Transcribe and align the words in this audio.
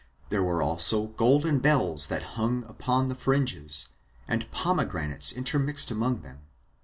There 0.29 0.41
were 0.41 0.63
also 0.63 1.09
golden 1.09 1.59
bells 1.59 2.07
that 2.07 2.33
hung 2.33 2.63
upon 2.65 3.05
the 3.05 3.13
fringes, 3.13 3.89
and 4.27 4.49
pomegranates 4.49 5.31
intermixed 5.31 5.91
among 5.91 6.21
them. 6.23 6.39